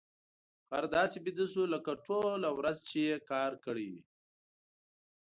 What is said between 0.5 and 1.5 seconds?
خر داسې ویده